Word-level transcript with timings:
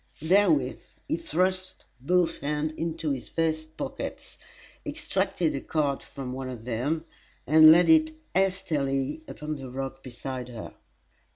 Therewith 0.23 0.95
he 1.07 1.15
thrust 1.15 1.85
both 1.99 2.39
hands 2.39 2.73
into 2.75 3.11
his 3.11 3.29
vest 3.29 3.77
pockets, 3.77 4.39
extracted 4.83 5.55
a 5.55 5.61
card 5.61 6.01
from 6.01 6.33
one 6.33 6.49
of 6.49 6.65
them, 6.65 7.05
and 7.45 7.71
laid 7.71 7.87
it 7.87 8.15
hastily 8.33 9.21
upon 9.27 9.57
the 9.57 9.69
rock 9.69 10.01
beside 10.01 10.49
her. 10.49 10.73